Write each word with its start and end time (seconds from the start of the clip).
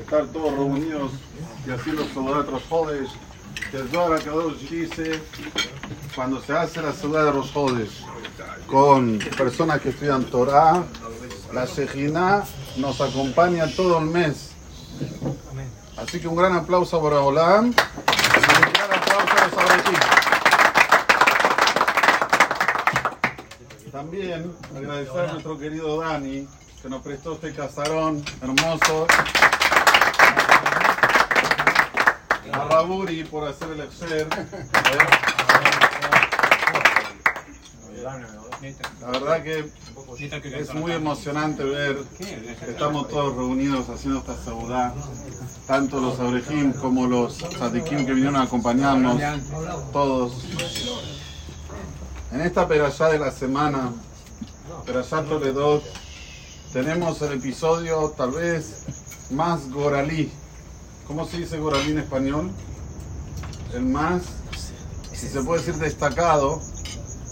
estar 0.00 0.26
todos 0.26 0.52
reunidos 0.52 1.12
y 1.66 1.70
así 1.70 1.90
los 1.92 2.08
de 2.14 2.50
Rosjodes. 2.50 3.10
Que 3.70 3.76
el 3.76 3.88
Zohar 3.90 4.20
dice, 4.68 5.20
cuando 6.14 6.40
se 6.40 6.52
hace 6.52 6.82
la 6.82 6.92
ciudad 6.92 7.26
de 7.26 7.32
Rosjodes 7.32 7.90
con 8.66 9.18
personas 9.36 9.80
que 9.80 9.90
estudian 9.90 10.24
Torah, 10.24 10.82
la 11.52 11.66
Shejina 11.66 12.44
nos 12.76 13.00
acompaña 13.00 13.66
todo 13.74 13.98
el 13.98 14.06
mes. 14.06 14.50
Así 15.96 16.20
que 16.20 16.28
un 16.28 16.36
gran 16.36 16.54
aplauso 16.54 17.02
para 17.02 17.20
Olam 17.20 17.66
y 17.66 17.70
un 17.70 17.74
gran 18.72 18.92
aplauso 18.92 19.36
a 19.36 19.48
los. 19.48 20.00
También 23.92 24.52
agradecer 24.74 25.20
a 25.20 25.32
nuestro 25.32 25.58
querido 25.58 26.00
Dani 26.00 26.48
que 26.82 26.88
nos 26.88 27.02
prestó 27.02 27.34
este 27.34 27.52
casarón 27.52 28.24
hermoso. 28.40 29.06
Por 32.80 33.46
hacer 33.46 33.72
el 33.72 33.80
exer. 33.80 34.26
La 39.02 39.06
verdad 39.10 39.42
que 39.42 39.70
es 40.58 40.74
muy 40.74 40.92
emocionante 40.92 41.62
ver 41.62 41.98
que 42.18 42.70
estamos 42.70 43.08
todos 43.08 43.36
reunidos 43.36 43.86
haciendo 43.90 44.20
esta 44.20 44.34
saudá. 44.42 44.94
Tanto 45.66 46.00
los 46.00 46.18
abrejim 46.20 46.72
como 46.72 47.06
los 47.06 47.36
tzadikim 47.36 48.06
que 48.06 48.14
vinieron 48.14 48.36
a 48.36 48.44
acompañarnos. 48.44 49.20
Todos. 49.92 50.32
En 52.32 52.40
esta 52.40 52.66
perashá 52.66 53.10
de 53.10 53.18
la 53.18 53.30
semana, 53.30 53.92
perashá 54.86 55.22
Toledot, 55.22 55.84
tenemos 56.72 57.20
el 57.20 57.34
episodio 57.34 58.14
tal 58.16 58.30
vez 58.30 59.28
más 59.30 59.70
goralí. 59.70 60.32
¿Cómo 61.10 61.26
se 61.26 61.38
dice 61.38 61.58
goralí 61.58 61.90
en 61.90 61.98
español? 61.98 62.52
El 63.74 63.84
más, 63.84 64.22
si 65.12 65.26
se 65.26 65.42
puede 65.42 65.58
decir, 65.58 65.74
destacado 65.74 66.62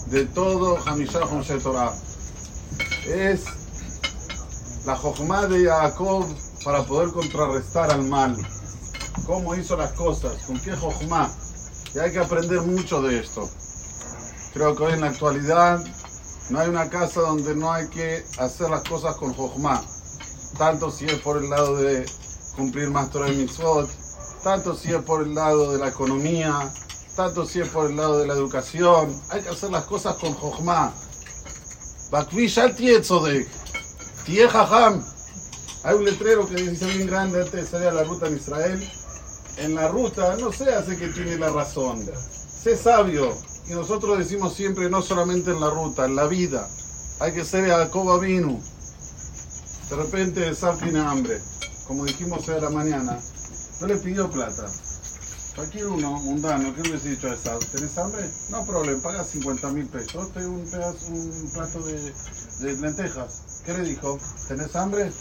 de 0.07 0.25
todo 0.25 0.77
Hamishah 0.85 1.23
Hoshe 1.23 1.59
Torah. 1.59 1.93
Es 3.07 3.45
la 4.85 4.97
Jochma 4.97 5.47
de 5.47 5.63
Jacob 5.65 6.25
para 6.65 6.83
poder 6.83 7.13
contrarrestar 7.13 7.89
al 7.89 8.03
mal. 8.03 8.35
¿Cómo 9.25 9.55
hizo 9.55 9.77
las 9.77 9.93
cosas? 9.93 10.43
¿Con 10.43 10.59
qué 10.59 10.75
Jochma? 10.75 11.31
Y 11.95 11.99
hay 11.99 12.11
que 12.11 12.19
aprender 12.19 12.59
mucho 12.59 13.01
de 13.01 13.19
esto. 13.19 13.49
Creo 14.53 14.75
que 14.75 14.83
hoy 14.83 14.93
en 14.95 15.01
la 15.01 15.07
actualidad 15.07 15.81
no 16.49 16.59
hay 16.59 16.67
una 16.67 16.89
casa 16.89 17.21
donde 17.21 17.55
no 17.55 17.71
hay 17.71 17.87
que 17.87 18.25
hacer 18.39 18.69
las 18.69 18.83
cosas 18.83 19.15
con 19.15 19.33
Jochma. 19.33 19.81
Tanto 20.57 20.91
si 20.91 21.05
es 21.05 21.19
por 21.19 21.37
el 21.37 21.49
lado 21.49 21.77
de 21.77 22.05
cumplir 22.55 22.89
más 22.89 23.09
Torah 23.09 23.29
y 23.29 23.37
Mitzvot, 23.37 23.89
tanto 24.43 24.75
si 24.75 24.93
es 24.93 25.01
por 25.01 25.23
el 25.23 25.35
lado 25.35 25.71
de 25.71 25.79
la 25.79 25.89
economía, 25.89 26.71
tanto 27.15 27.45
si 27.45 27.59
es 27.59 27.69
por 27.69 27.89
el 27.89 27.97
lado 27.97 28.19
de 28.19 28.27
la 28.27 28.33
educación. 28.33 29.13
Hay 29.29 29.41
que 29.41 29.49
hacer 29.49 29.71
las 29.71 29.85
cosas 29.85 30.15
con 30.15 30.33
Jochma. 30.33 30.93
Hay 35.83 35.95
un 35.95 36.05
letrero 36.05 36.47
que 36.47 36.55
dice 36.55 36.85
bien 36.85 37.07
grande 37.07 37.41
antes 37.41 37.53
de 37.53 37.65
salir 37.65 37.87
a 37.87 37.93
la 37.93 38.03
ruta 38.03 38.27
en 38.27 38.35
Israel. 38.35 38.91
En 39.57 39.75
la 39.75 39.87
ruta 39.87 40.37
no 40.37 40.51
se 40.51 40.73
hace 40.73 40.97
que 40.97 41.07
tiene 41.09 41.37
la 41.37 41.49
razón. 41.49 42.05
Sé 42.63 42.77
sabio. 42.77 43.33
Y 43.67 43.73
nosotros 43.73 44.17
decimos 44.17 44.53
siempre, 44.55 44.89
no 44.89 45.01
solamente 45.01 45.51
en 45.51 45.59
la 45.59 45.69
ruta, 45.69 46.05
en 46.05 46.15
la 46.15 46.27
vida. 46.27 46.67
Hay 47.19 47.33
que 47.33 47.45
ser 47.45 47.67
Jacob 47.67 48.19
vino. 48.19 48.59
De 49.89 49.95
repente 49.95 50.55
Sab 50.55 50.79
tiene 50.79 50.99
hambre. 50.99 51.41
Como 51.89 52.05
dijimos 52.05 52.47
hoy 52.47 52.55
a 52.55 52.61
la 52.61 52.69
mañana. 52.69 53.17
No 53.81 53.87
le 53.87 53.97
pidió 53.97 54.29
plata. 54.29 54.67
Cualquier 55.55 55.87
uno, 55.87 56.19
mundano, 56.19 56.71
¿qué 56.75 56.81
hubiese 56.81 57.09
dicho 57.09 57.31
a 57.31 57.35
Sab? 57.35 57.65
¿Tenés 57.65 57.97
hambre? 57.97 58.29
No 58.51 58.63
problema, 58.63 59.01
paga 59.01 59.23
50 59.23 59.71
mil 59.71 59.87
pesos. 59.87 60.31
Te 60.31 60.45
un, 60.45 60.69
pedazo, 60.69 61.07
un 61.07 61.49
plato 61.51 61.81
de, 61.81 62.13
lentejas. 62.75 63.63
¿Qué 63.65 63.73
le 63.73 63.85
dijo? 63.85 64.19
¿Tenés 64.47 64.75
hambre? 64.75 65.11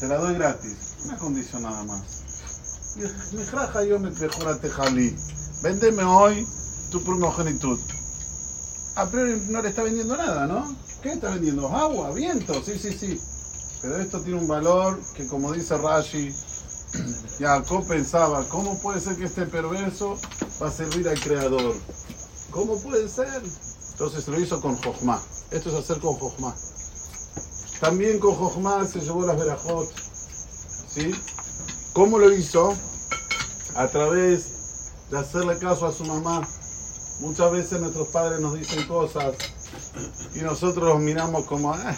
Te 0.00 0.08
la 0.08 0.16
doy 0.16 0.32
gratis. 0.32 0.94
Una 1.04 1.18
condición 1.18 1.64
nada 1.64 1.84
más. 1.84 2.02
Mi 3.32 3.44
jaja 3.44 3.84
yo 3.84 3.98
me 3.98 4.10
mejor 4.10 4.48
a 4.48 4.58
Tejalí. 4.58 5.14
Véndeme 5.62 6.04
hoy 6.04 6.46
tu 6.90 7.04
primogenitud. 7.04 7.78
A 8.94 9.04
priori 9.10 9.42
no 9.50 9.60
le 9.60 9.68
está 9.68 9.82
vendiendo 9.82 10.16
nada, 10.16 10.46
¿no? 10.46 10.74
¿Qué 11.02 11.12
está 11.12 11.28
vendiendo? 11.28 11.68
Agua, 11.68 12.12
viento, 12.12 12.54
sí, 12.64 12.78
sí, 12.78 12.96
sí. 12.98 13.20
Pero 13.80 13.98
esto 13.98 14.20
tiene 14.20 14.40
un 14.40 14.48
valor 14.48 14.98
que, 15.14 15.26
como 15.26 15.52
dice 15.52 15.76
Rashi, 15.78 16.34
Jacob 17.38 17.86
pensaba, 17.86 18.44
¿cómo 18.48 18.80
puede 18.80 19.00
ser 19.00 19.16
que 19.16 19.24
este 19.24 19.46
perverso 19.46 20.18
va 20.60 20.68
a 20.68 20.72
servir 20.72 21.08
al 21.08 21.20
Creador? 21.20 21.74
¿Cómo 22.50 22.80
puede 22.80 23.08
ser? 23.08 23.42
Entonces 23.92 24.26
lo 24.28 24.40
hizo 24.40 24.60
con 24.60 24.76
Jochma. 24.76 25.20
Esto 25.50 25.70
es 25.70 25.76
hacer 25.76 26.00
con 26.00 26.14
Jochma. 26.14 26.54
También 27.80 28.18
con 28.18 28.34
Jochma 28.34 28.84
se 28.86 29.00
llevó 29.00 29.24
las 29.24 29.38
verajot. 29.38 29.88
¿Sí? 30.88 31.12
¿Cómo 31.92 32.18
lo 32.18 32.32
hizo? 32.32 32.74
A 33.76 33.86
través 33.88 34.46
de 35.10 35.18
hacerle 35.18 35.58
caso 35.58 35.86
a 35.86 35.92
su 35.92 36.04
mamá. 36.04 36.46
Muchas 37.20 37.50
veces 37.52 37.80
nuestros 37.80 38.08
padres 38.08 38.40
nos 38.40 38.54
dicen 38.54 38.86
cosas 38.86 39.34
y 40.34 40.40
nosotros 40.40 41.00
miramos 41.00 41.44
como, 41.46 41.72
"Ah, 41.74 41.96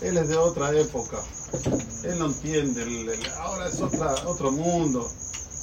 él 0.00 0.16
es 0.16 0.28
de 0.28 0.36
otra 0.36 0.72
época, 0.78 1.18
él 2.04 2.18
no 2.18 2.26
entiende, 2.26 2.82
el- 2.82 3.08
el- 3.08 3.30
ahora 3.32 3.68
es 3.68 3.80
otra, 3.80 4.14
otro 4.26 4.50
mundo. 4.52 5.08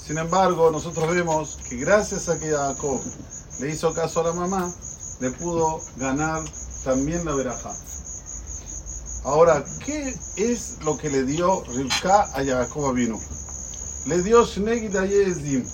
Sin 0.05 0.17
embargo, 0.17 0.69
nosotros 0.71 1.09
vemos 1.13 1.57
que 1.67 1.77
gracias 1.77 2.29
a 2.29 2.37
que 2.37 2.51
Jacob 2.51 2.99
le 3.59 3.69
hizo 3.69 3.93
caso 3.93 4.19
a 4.19 4.23
la 4.25 4.33
mamá, 4.33 4.71
le 5.19 5.31
pudo 5.31 5.79
ganar 5.97 6.43
también 6.83 7.25
la 7.25 7.33
veraja. 7.33 7.73
Ahora, 9.23 9.63
¿qué 9.83 10.15
es 10.35 10.77
lo 10.83 10.97
que 10.97 11.09
le 11.09 11.23
dio 11.23 11.63
Rivka 11.63 12.21
a 12.21 12.45
Jacob 12.45 12.93
vino? 12.93 13.19
Le 14.05 14.21
dio 14.21 14.45
Shnei 14.45 14.87
Dayezim. 14.89 15.65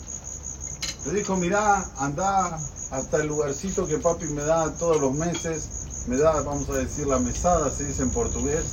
Le 1.07 1.13
dijo, 1.13 1.35
mira, 1.35 1.83
anda 1.97 2.57
hasta 2.91 3.17
el 3.17 3.28
lugarcito 3.28 3.85
que 3.88 3.97
papi 3.97 4.25
me 4.28 4.43
da 4.43 4.73
todos 4.78 5.01
los 5.01 5.13
meses, 5.13 5.80
me 6.07 6.17
da, 6.17 6.41
vamos 6.41 6.69
a 6.69 6.73
decir, 6.73 7.07
la 7.07 7.19
mesada, 7.19 7.69
se 7.69 7.85
dice 7.85 8.01
en 8.01 8.09
portugués, 8.09 8.63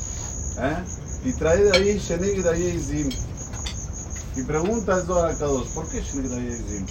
¿eh? 0.58 0.84
y 1.24 1.32
trae 1.32 1.62
de 1.62 1.76
ahí 1.76 1.98
Sheneg 1.98 2.42
Dayezim. 2.42 3.10
Y 4.36 4.42
pregunta 4.42 4.98
el 4.98 5.06
Zohar 5.06 5.36
Kadosh, 5.36 5.68
¿por 5.74 5.88
qué 5.88 6.00
Sheneg 6.00 6.30
Dayezim? 6.30 6.86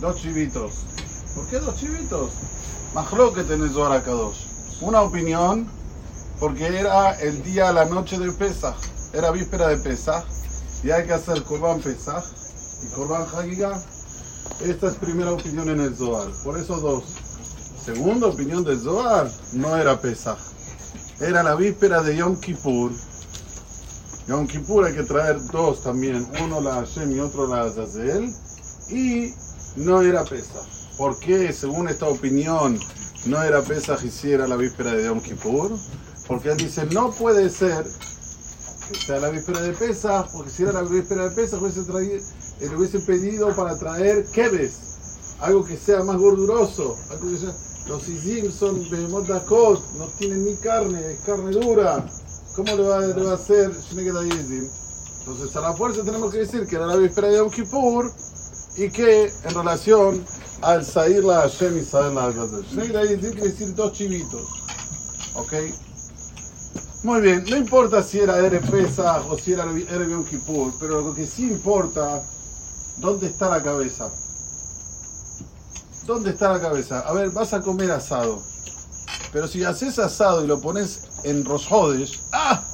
Dos 0.00 0.16
chivitos. 0.16 0.72
¿Por 1.34 1.46
qué 1.48 1.58
dos 1.60 1.76
chivitos? 1.76 2.30
Majlo 2.94 3.32
que 3.32 3.44
tenés 3.44 3.72
Zohar 3.72 4.02
Kadosh. 4.02 4.46
Una 4.80 5.02
opinión, 5.02 5.68
porque 6.40 6.66
era 6.66 7.12
el 7.20 7.42
día, 7.42 7.72
la 7.72 7.84
noche 7.84 8.18
de 8.18 8.32
Pesach, 8.32 8.76
era 9.12 9.30
víspera 9.30 9.68
de 9.68 9.78
Pesach, 9.78 10.24
y 10.82 10.90
hay 10.90 11.06
que 11.06 11.12
hacer 11.12 11.42
Korban 11.44 11.80
Pesach 11.80 12.24
y 12.82 12.86
Korban 12.94 13.26
Hagigah. 13.32 13.80
Esta 14.60 14.88
es 14.88 14.94
primera 14.94 15.32
opinión 15.32 15.68
en 15.68 15.80
el 15.80 15.96
Zohar, 15.96 16.28
por 16.44 16.58
eso 16.58 16.80
dos. 16.80 17.04
Segunda 17.84 18.26
opinión 18.26 18.64
del 18.64 18.78
Zohar, 18.78 19.30
no 19.54 19.76
era 19.76 20.00
Pesach, 20.00 20.38
era 21.20 21.42
la 21.42 21.54
víspera 21.54 22.02
de 22.02 22.16
Yom 22.16 22.38
Kippur. 22.38 22.92
Yom 24.26 24.46
Kippur 24.46 24.84
hay 24.84 24.94
que 24.94 25.04
traer 25.04 25.40
dos 25.52 25.82
también, 25.82 26.28
uno 26.42 26.60
la 26.60 26.74
Hashem 26.74 27.16
y 27.16 27.20
otro 27.20 27.46
la 27.46 27.62
Azazel, 27.62 28.30
y 28.90 29.32
no 29.76 30.02
era 30.02 30.24
Pesach. 30.24 30.66
¿Por 30.98 31.18
qué, 31.18 31.52
según 31.52 31.88
esta 31.88 32.06
opinión, 32.06 32.78
no 33.24 33.42
era 33.42 33.62
Pesach 33.62 34.04
y 34.04 34.10
si 34.10 34.32
era 34.32 34.46
la 34.46 34.56
víspera 34.56 34.92
de 34.92 35.04
Yom 35.04 35.20
Kippur? 35.20 35.70
Porque 36.26 36.50
él 36.50 36.58
dice, 36.58 36.84
no 36.92 37.10
puede 37.12 37.48
ser 37.48 37.86
que 38.88 38.98
sea 38.98 39.18
la 39.20 39.30
víspera 39.30 39.60
de 39.60 39.72
Pesach, 39.72 40.26
porque 40.32 40.50
si 40.50 40.64
era 40.64 40.72
la 40.72 40.82
víspera 40.82 41.28
de 41.28 41.34
Pesach 41.34 41.62
hubiese 41.62 41.84
traído, 41.84 42.22
le 42.60 42.76
hubiese 42.76 42.98
pedido 43.00 43.54
para 43.56 43.78
traer 43.78 44.26
keves, 44.26 44.97
algo 45.40 45.64
que 45.64 45.76
sea 45.76 46.02
más 46.02 46.16
gorduroso, 46.16 46.96
algo 47.10 47.30
que 47.30 47.38
sea- 47.38 47.54
los 47.86 48.06
izim 48.08 48.52
son 48.52 48.88
behemoth 48.90 49.26
dakot, 49.26 49.80
no 49.96 50.06
tienen 50.18 50.44
ni 50.44 50.54
carne, 50.56 51.12
es 51.12 51.20
carne 51.20 51.50
dura, 51.52 52.04
¿cómo 52.54 52.76
le 52.76 52.82
va, 52.82 53.00
le 53.00 53.22
va 53.22 53.30
a 53.30 53.34
hacer? 53.34 53.70
Entonces 55.20 55.56
a 55.56 55.60
la 55.60 55.72
fuerza 55.74 56.02
tenemos 56.04 56.30
que 56.32 56.38
decir 56.38 56.66
que 56.66 56.76
era 56.76 56.86
la 56.86 56.96
víspera 56.96 57.28
de 57.28 57.36
Yom 57.38 57.50
Kippur 57.50 58.10
y 58.76 58.90
que 58.90 59.24
en 59.44 59.54
relación 59.54 60.24
al 60.62 60.84
Sair 60.84 61.24
la 61.24 61.42
Hashem 61.42 61.78
y 61.78 61.84
Sair 61.84 62.12
la 62.12 62.30
Dayezim 62.32 63.32
quiere 63.32 63.48
decir 63.50 63.74
dos 63.74 63.92
chivitos, 63.92 64.42
¿ok? 65.34 65.52
Muy 67.04 67.20
bien, 67.20 67.44
no 67.48 67.56
importa 67.56 68.02
si 68.02 68.18
era 68.18 68.38
Erev 68.38 68.68
Pesach 68.70 69.24
o 69.30 69.38
si 69.38 69.52
era 69.52 69.64
Erev 69.64 70.10
Yom 70.10 70.24
Kippur, 70.24 70.72
pero 70.80 71.00
lo 71.00 71.14
que 71.14 71.26
sí 71.26 71.44
importa, 71.44 72.22
¿dónde 72.96 73.28
está 73.28 73.48
la 73.48 73.62
cabeza? 73.62 74.10
¿Dónde 76.08 76.30
está 76.30 76.54
la 76.54 76.58
cabeza? 76.58 77.00
A 77.00 77.12
ver, 77.12 77.28
vas 77.32 77.52
a 77.52 77.60
comer 77.60 77.90
asado. 77.90 78.42
Pero 79.30 79.46
si 79.46 79.62
haces 79.62 79.98
asado 79.98 80.42
y 80.42 80.46
lo 80.46 80.58
pones 80.58 81.02
en 81.24 81.44
Rosjodes, 81.44 82.12
¡ah! 82.32 82.64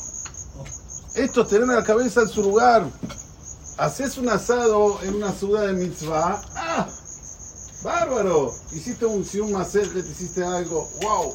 Esto 1.17 1.43
es 1.43 1.49
tener 1.49 1.67
la 1.67 1.83
cabeza 1.83 2.21
en 2.21 2.29
su 2.29 2.43
lugar. 2.45 2.89
haces 3.77 4.19
un 4.19 4.29
asado 4.29 5.03
en 5.03 5.17
una 5.17 5.33
ciudad 5.33 5.67
de 5.67 5.73
mitzvah, 5.73 6.41
¡ah! 6.55 6.89
¡Bárbaro! 7.83 8.53
Hiciste 8.71 9.05
un, 9.05 9.25
si 9.25 9.41
un 9.41 9.53
te 9.53 9.99
hiciste 9.99 10.45
algo, 10.45 10.89
¡wow! 11.03 11.35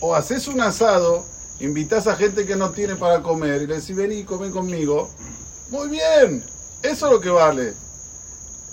O 0.00 0.16
haces 0.16 0.48
un 0.48 0.60
asado, 0.60 1.24
invitas 1.60 2.08
a 2.08 2.16
gente 2.16 2.46
que 2.46 2.56
no 2.56 2.70
tiene 2.70 2.96
para 2.96 3.22
comer 3.22 3.62
y 3.62 3.68
le 3.68 3.76
decís, 3.76 3.94
vení, 3.94 4.24
come 4.24 4.50
conmigo. 4.50 5.08
Muy 5.70 5.88
bien, 5.88 6.44
eso 6.82 7.06
es 7.06 7.12
lo 7.12 7.20
que 7.20 7.30
vale. 7.30 7.87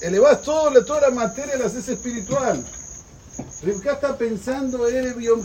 Elevás 0.02 0.42
todo, 0.42 0.84
toda 0.86 1.02
la 1.02 1.12
materia, 1.12 1.58
la 1.58 1.66
haces 1.66 1.88
espiritual. 1.88 2.64
Rivka 3.64 3.94
está 3.94 4.18
pensando, 4.18 4.88
eres 4.88 5.16
Yom 5.18 5.44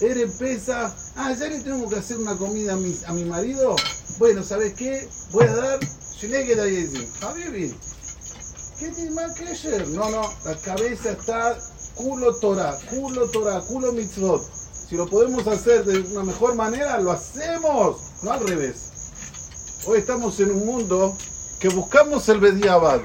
eres 0.00 0.36
pesa. 0.38 0.94
Ah, 1.16 1.32
ya 1.32 1.48
le 1.48 1.60
tengo 1.60 1.88
que 1.88 1.96
hacer 1.96 2.16
una 2.18 2.36
comida 2.36 2.74
a 2.74 2.76
mi, 2.76 2.96
a 3.06 3.12
mi 3.12 3.24
marido. 3.24 3.76
Bueno, 4.18 4.42
¿sabes 4.42 4.74
qué? 4.74 5.08
Voy 5.32 5.46
a 5.46 5.54
dar 5.54 5.80
Habibi. 7.22 7.74
¿Qué 8.78 8.90
tiene 8.90 9.10
más 9.12 9.32
que 9.32 9.84
No, 9.88 10.10
no, 10.10 10.22
la 10.44 10.56
cabeza 10.56 11.12
está 11.12 11.56
culo 11.94 12.34
Torah, 12.40 12.78
culo 12.90 13.30
Torah, 13.30 13.60
culo 13.62 13.92
mitzvot. 13.92 14.42
Si 14.88 14.96
lo 14.96 15.08
podemos 15.08 15.46
hacer 15.46 15.84
de 15.84 16.00
una 16.12 16.24
mejor 16.24 16.56
manera, 16.56 17.00
lo 17.00 17.12
hacemos, 17.12 18.22
no 18.22 18.32
al 18.32 18.46
revés. 18.46 18.90
Hoy 19.86 19.98
estamos 19.98 20.38
en 20.40 20.50
un 20.50 20.66
mundo 20.66 21.16
que 21.58 21.68
buscamos 21.68 22.28
el 22.28 22.40
Bediabad. 22.40 23.00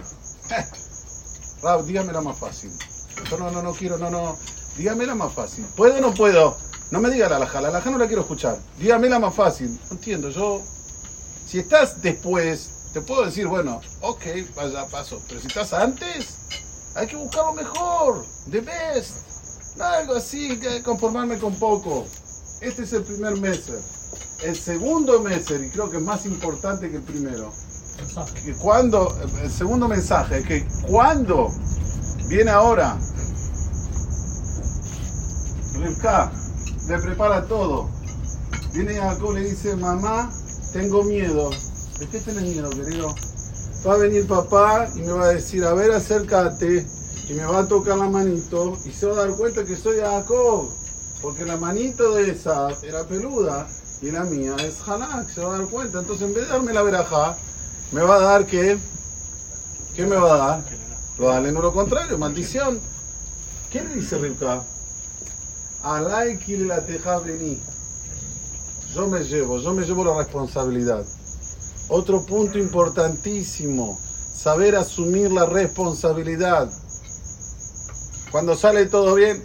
Rab, 1.62 1.86
dígame 1.86 2.14
la 2.14 2.22
más 2.22 2.38
fácil. 2.38 2.72
no, 3.40 3.52
no, 3.52 3.62
no 3.62 3.74
quiero, 3.74 3.98
no, 3.98 4.10
no. 4.10 4.38
Dígame 4.78 5.06
la 5.06 5.16
más 5.16 5.34
fácil. 5.34 5.66
¿Puedo 5.76 5.96
o 5.98 6.02
no 6.02 6.14
puedo? 6.14 6.58
No 6.92 7.00
me 7.00 7.10
diga 7.10 7.30
la 7.30 7.40
laja, 7.40 7.62
la 7.62 7.72
laja 7.72 7.90
no 7.90 7.98
la 7.98 8.08
quiero 8.08 8.22
escuchar. 8.22 8.58
Dígame 8.78 9.10
la 9.10 9.20
más 9.20 9.34
fácil. 9.34 9.80
No 9.90 9.92
entiendo, 9.92 10.30
yo. 10.30 10.62
Si 11.48 11.60
estás 11.60 12.02
después, 12.02 12.70
te 12.94 13.02
puedo 13.02 13.26
decir, 13.26 13.48
bueno, 13.48 13.82
ok, 14.02 14.24
vaya 14.56 14.86
paso. 14.88 15.22
Pero 15.28 15.42
si 15.42 15.48
estás 15.48 15.74
antes, 15.74 16.36
hay 16.96 17.08
que 17.08 17.16
buscar 17.16 17.46
lo 17.46 17.54
mejor, 17.54 18.26
the 18.52 18.62
best. 18.62 19.18
Algo 19.80 20.16
así, 20.16 20.58
que 20.58 20.82
conformarme 20.84 21.38
con 21.38 21.56
poco. 21.56 22.06
Este 22.62 22.84
es 22.84 22.94
el 22.94 23.04
primer 23.04 23.38
mes. 23.38 23.64
El 24.44 24.56
segundo 24.56 25.22
mes, 25.22 25.50
y 25.52 25.70
creo 25.70 25.90
que 25.90 25.98
es 25.98 26.04
más 26.04 26.26
importante 26.26 26.90
que 26.90 26.98
el 26.98 27.04
primero. 27.04 27.52
Que 28.44 28.54
cuando, 28.54 29.14
el 29.42 29.52
segundo 29.52 29.88
mensaje, 29.88 30.44
que 30.44 30.66
cuando 30.88 31.50
viene 32.28 32.52
ahora, 32.52 32.98
Rivka 35.74 36.32
le 36.88 37.00
prepara 37.00 37.46
todo. 37.46 37.90
Viene 38.74 38.96
Jacob 38.96 39.34
le 39.34 39.42
dice, 39.42 39.76
mamá, 39.76 40.32
tengo 40.74 41.04
miedo. 41.04 41.50
¿De 42.00 42.08
qué 42.08 42.20
tenés 42.20 42.44
miedo, 42.44 42.70
querido? 42.70 43.14
Va 43.86 43.94
a 43.94 43.98
venir 43.98 44.28
papá 44.28 44.88
y 44.96 45.00
me 45.00 45.12
va 45.12 45.26
a 45.26 45.30
decir, 45.30 45.64
a 45.64 45.74
ver, 45.74 45.92
acércate, 45.92 46.86
y 47.28 47.34
me 47.34 47.46
va 47.46 47.60
a 47.60 47.68
tocar 47.68 47.98
la 47.98 48.10
manito, 48.10 48.78
y 48.86 48.92
se 48.92 49.06
va 49.06 49.14
a 49.14 49.28
dar 49.28 49.36
cuenta 49.38 49.66
que 49.66 49.76
soy 49.76 50.00
Jacob, 50.00 50.70
porque 51.22 51.46
la 51.46 51.58
manito 51.58 52.16
de 52.16 52.32
esa 52.32 52.70
era 52.84 53.04
peluda, 53.04 53.68
y 54.02 54.12
la 54.12 54.24
mía 54.24 54.56
es 54.60 54.76
Hanak, 54.88 55.34
se 55.34 55.42
va 55.42 55.56
a 55.56 55.58
dar 55.60 55.68
cuenta. 55.68 56.00
Entonces, 56.00 56.28
en 56.28 56.34
vez 56.34 56.44
de 56.46 56.50
darme 56.50 56.74
la 56.74 56.84
veraja, 56.84 57.38
me 57.92 58.02
va 58.02 58.16
a 58.16 58.20
dar 58.20 58.46
que, 58.46 58.78
¿qué 59.96 60.06
me 60.06 60.16
va 60.16 60.34
a 60.34 60.38
dar? 60.38 60.64
Lo 61.18 61.28
darle 61.30 61.50
en 61.50 61.56
lo 61.56 61.74
contrario, 61.74 62.18
maldición. 62.18 62.80
¿Qué 63.72 63.82
le 63.84 63.96
dice 63.96 64.18
Rivka? 64.18 64.64
Alay 65.84 66.40
la 66.60 66.86
teja 66.86 67.20
vení. 67.20 67.62
Yo 68.94 69.08
me 69.08 69.24
llevo, 69.24 69.60
yo 69.60 69.74
me 69.74 69.86
llevo 69.86 70.04
la 70.04 70.18
responsabilidad. 70.18 71.06
Otro 71.90 72.26
punto 72.26 72.58
importantísimo, 72.58 74.00
saber 74.34 74.76
asumir 74.76 75.32
la 75.32 75.46
responsabilidad. 75.46 76.70
Cuando 78.32 78.56
sale 78.56 78.88
todo 78.88 79.16
bien, 79.16 79.44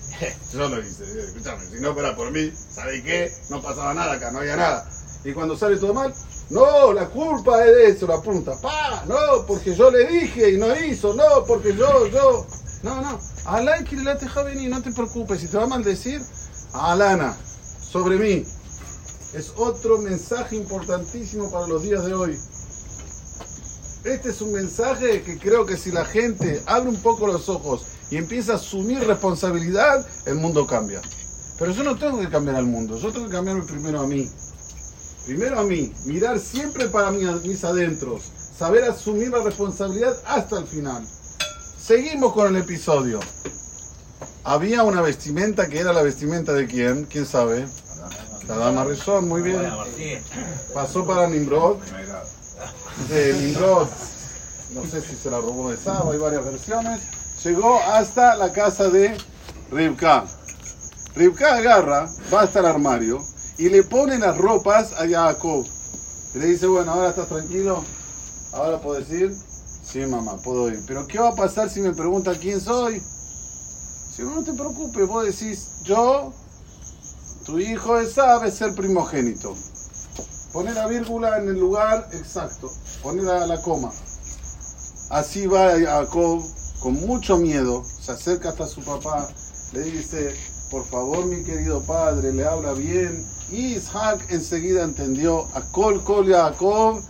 yo 0.52 0.69
lo 0.69 0.81
hice, 0.81 1.04
escúchame, 1.20 1.64
si 1.66 1.81
no 1.81 1.92
fuera 1.94 2.16
por 2.16 2.31
mí, 2.32 2.50
¿sabe 2.70 3.02
qué? 3.02 3.32
No 3.50 3.60
pasaba 3.60 3.94
nada 3.94 4.14
acá, 4.14 4.31
no 4.31 4.38
había 4.38 4.56
nada. 4.56 4.88
Y 5.25 5.32
cuando 5.32 5.56
sale 5.56 5.76
todo 5.76 5.94
mal, 5.94 6.14
no, 6.50 6.93
la 6.93 7.08
culpa 7.08 7.64
es 7.64 7.76
de 7.76 7.88
eso, 7.91 8.06
la 8.06 8.20
punta. 8.20 8.61
Pa, 8.61 9.05
no, 9.06 9.47
porque 9.47 9.75
yo 9.75 9.91
le 9.91 10.06
dije 10.06 10.50
y 10.50 10.58
no 10.58 10.75
hizo, 10.76 11.14
no, 11.14 11.44
porque 11.47 11.75
yo, 11.75 12.06
yo. 12.08 12.47
No, 12.82 13.00
no. 13.00 13.19
Alá 13.47 13.85
que 13.85 13.97
le 13.97 14.69
no 14.69 14.82
te 14.82 14.91
preocupes, 14.93 15.41
si 15.41 15.47
te 15.47 15.56
va 15.56 15.64
a 15.64 15.69
maldecir, 15.69 16.20
Alana, 16.73 17.37
sobre 17.81 18.17
mí 18.17 18.44
es 19.32 19.52
otro 19.56 19.99
mensaje 19.99 20.56
importantísimo 20.56 21.50
para 21.52 21.69
los 21.69 21.82
días 21.82 22.05
de 22.05 22.14
hoy. 22.14 22.38
Este 24.05 24.31
es 24.31 24.41
un 24.41 24.52
mensaje 24.52 25.23
que 25.23 25.38
creo 25.38 25.67
que 25.67 25.76
si 25.76 25.93
la 25.93 26.05
gente 26.05 26.62
abre 26.67 26.88
un 26.88 27.00
poco 27.00 27.26
los 27.26 27.49
ojos 27.49 27.82
y 28.11 28.17
empieza 28.17 28.52
a 28.52 28.56
asumir 28.56 29.06
responsabilidad, 29.06 30.05
el 30.26 30.37
mundo 30.37 30.67
cambia. 30.67 31.00
Pero 31.58 31.73
yo 31.73 31.85
no 31.85 31.97
tengo 31.97 32.19
que 32.19 32.29
cambiar 32.29 32.56
al 32.56 32.67
mundo, 32.67 32.97
yo 32.97 33.12
tengo 33.12 33.26
que 33.26 33.32
cambiarme 33.32 33.62
primero 33.64 34.00
a 34.00 34.06
mí. 34.06 34.29
Primero 35.31 35.61
a 35.61 35.62
mí, 35.62 35.93
mirar 36.06 36.41
siempre 36.41 36.88
para 36.88 37.12
mis 37.12 37.62
adentros, 37.62 38.21
saber 38.59 38.82
asumir 38.82 39.29
la 39.29 39.41
responsabilidad 39.44 40.12
hasta 40.27 40.59
el 40.59 40.67
final. 40.67 41.06
Seguimos 41.81 42.32
con 42.32 42.53
el 42.53 42.61
episodio. 42.61 43.21
Había 44.43 44.82
una 44.82 45.03
vestimenta 45.03 45.69
que 45.69 45.79
era 45.79 45.93
la 45.93 46.03
vestimenta 46.03 46.53
de 46.53 46.67
quién, 46.67 47.05
quién 47.05 47.27
sabe. 47.27 47.65
La 48.49 48.56
dama 48.56 48.82
Rizón, 48.82 49.29
muy 49.29 49.43
bien. 49.43 49.71
Pasó 50.75 51.06
para 51.06 51.29
Nimrod. 51.29 51.76
De 53.09 53.33
Nimrod, 53.35 53.87
no 54.75 54.85
sé 54.85 55.00
si 55.00 55.15
se 55.15 55.31
la 55.31 55.37
robó 55.37 55.71
de 55.71 55.76
Saba, 55.76 56.11
hay 56.11 56.19
varias 56.19 56.44
versiones. 56.44 57.03
Llegó 57.44 57.79
hasta 57.79 58.35
la 58.35 58.53
casa 58.53 58.88
de 58.88 59.17
Rivka. 59.71 60.25
Rivka 61.15 61.55
agarra, 61.55 62.09
va 62.35 62.41
hasta 62.41 62.59
el 62.59 62.67
armario 62.67 63.23
y 63.61 63.69
le 63.69 63.83
pone 63.83 64.19
las 64.19 64.39
ropas 64.39 64.95
a 64.95 65.07
Jacob. 65.07 65.67
Y 66.35 66.39
le 66.39 66.47
dice, 66.47 66.67
bueno, 66.67 66.93
ahora 66.93 67.11
estás 67.11 67.29
tranquilo, 67.29 67.85
ahora 68.53 68.81
puedo 68.81 68.99
decir, 68.99 69.37
sí 69.85 69.99
mamá, 70.07 70.39
puedo 70.39 70.71
ir. 70.71 70.83
Pero 70.87 71.07
¿qué 71.07 71.19
va 71.19 71.29
a 71.29 71.35
pasar 71.35 71.69
si 71.69 71.83
me 71.83 71.93
pregunta 71.93 72.33
quién 72.41 72.59
soy? 72.59 73.03
Si 74.17 74.23
no, 74.23 74.43
te 74.43 74.55
preocupes, 74.55 75.07
vos 75.07 75.27
decís, 75.27 75.69
yo 75.83 76.33
tu 77.45 77.59
hijo 77.59 78.03
sabe 78.07 78.51
ser 78.51 78.75
primogénito. 78.75 79.55
Pone 80.55 80.73
la 80.73 80.87
vírgula 80.87 81.37
en 81.37 81.49
el 81.51 81.61
lugar 81.61 82.09
exacto. 82.12 82.71
Pone 83.03 83.23
la, 83.23 83.47
la 83.47 83.61
coma. 83.61 83.93
Así 85.11 85.47
va 85.47 85.79
Jacob 85.79 86.43
con 86.81 86.95
mucho 86.95 87.37
miedo. 87.37 87.85
Se 87.85 88.12
acerca 88.12 88.49
hasta 88.49 88.67
su 88.67 88.83
papá. 88.83 89.29
Le 89.75 89.83
dice, 89.83 90.35
por 90.71 90.87
favor 90.87 91.26
mi 91.26 91.45
querido 91.45 91.83
padre, 91.83 92.33
le 92.33 92.47
habla 92.47 92.73
bien. 92.73 93.26
Y 93.50 93.75
Isaac 93.75 94.26
enseguida 94.28 94.85
entendió. 94.85 95.49
A 95.54 95.62
Kol 95.73 96.02
Kol 96.04 96.26
Jacob, 96.28 97.02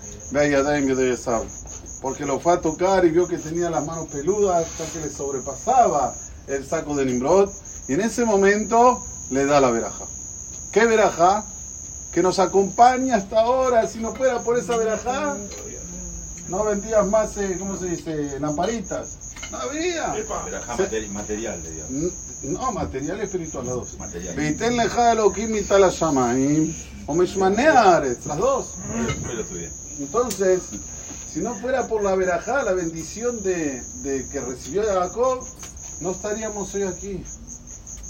Porque 2.01 2.25
lo 2.25 2.41
fue 2.41 2.55
a 2.55 2.61
tocar 2.61 3.05
y 3.05 3.11
vio 3.11 3.29
que 3.29 3.39
tenía 3.39 3.69
las 3.69 3.85
manos 3.85 4.07
peludas 4.09 4.67
hasta 4.67 4.93
que 4.93 5.07
le 5.07 5.11
sobrepasaba 5.11 6.15
el 6.47 6.67
saco 6.67 6.97
de 6.97 7.05
Nimrod. 7.05 7.51
Y 7.89 7.95
en 7.95 8.01
ese 8.01 8.25
momento 8.25 9.05
le 9.31 9.45
da 9.45 9.61
la 9.61 9.71
veraja. 9.71 10.05
¿Qué 10.73 10.87
verajá? 10.87 11.45
Que 12.13 12.23
nos 12.23 12.39
acompaña 12.39 13.17
hasta 13.17 13.41
ahora. 13.41 13.87
Si 13.87 13.99
no 13.99 14.15
fuera 14.15 14.43
por 14.43 14.59
esa 14.59 14.77
verajá, 14.77 15.37
no 16.49 16.65
vendías 16.65 17.07
más, 17.07 17.37
eh, 17.37 17.57
¿cómo 17.59 17.77
se 17.77 17.87
dice? 17.87 18.41
Lamparitas. 18.41 19.20
No 19.51 19.59
había. 19.59 20.13
Verajá 20.45 20.77
material, 21.11 21.63
digamos. 21.63 22.13
No, 22.43 22.73
material 22.73 23.21
espiritual, 23.21 23.67
las 23.67 23.75
dos. 23.75 23.99
Material. 23.99 24.37
Viten 24.37 24.77
leja 24.77 25.15
lo 25.15 25.33
la 25.79 25.91
shamaim. 25.91 26.75
O 27.07 27.15
mishmanearet, 27.15 28.25
las 28.27 28.39
dos. 28.39 28.75
Entonces, 29.99 30.63
si 31.33 31.41
no 31.41 31.55
fuera 31.55 31.87
por 31.89 32.03
la 32.03 32.15
verajá, 32.15 32.63
la 32.63 32.73
bendición 32.73 33.43
de, 33.43 33.83
de 34.03 34.29
que 34.29 34.41
recibió 34.41 34.83
Jacob, 34.85 35.45
no 36.01 36.13
estaríamos 36.13 36.75
hoy 36.75 36.83
aquí 36.85 37.23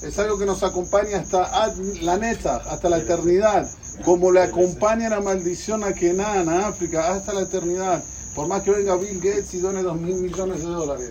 es 0.02 0.18
algo 0.18 0.38
que 0.38 0.46
nos 0.46 0.62
acompaña 0.62 1.18
hasta 1.18 1.74
la 2.00 2.16
neta, 2.16 2.56
hasta 2.56 2.88
la 2.88 2.98
eternidad, 2.98 3.68
como 4.04 4.32
le 4.32 4.42
acompaña 4.42 5.10
la 5.10 5.20
maldición 5.20 5.84
a 5.84 5.92
Kenan, 5.92 6.48
a 6.48 6.68
África, 6.68 7.12
hasta 7.12 7.34
la 7.34 7.42
eternidad. 7.42 8.02
Por 8.34 8.48
más 8.48 8.62
que 8.62 8.70
venga 8.70 8.96
Bill 8.96 9.20
Gates 9.20 9.54
y 9.54 9.60
done 9.60 9.82
dos 9.82 9.96
mil 9.96 10.16
millones 10.16 10.58
de 10.58 10.66
dólares. 10.66 11.10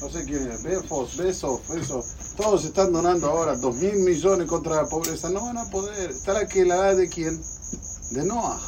No 0.00 0.10
sé 0.10 0.24
quién 0.24 0.50
es, 0.50 0.62
Befos, 0.62 1.16
Besos, 1.16 1.60
eso. 1.70 2.04
Todos 2.36 2.64
están 2.64 2.92
donando 2.92 3.28
ahora 3.28 3.56
dos 3.56 3.76
mil 3.76 3.96
millones 3.96 4.46
contra 4.46 4.82
la 4.82 4.88
pobreza. 4.88 5.30
No 5.30 5.46
van 5.46 5.58
a 5.58 5.70
poder. 5.70 6.10
Está 6.10 6.34
la 6.34 6.46
que 6.46 6.64
la 6.64 6.94
de 6.94 7.08
quién? 7.08 7.40
De 8.10 8.24
Noah. 8.24 8.60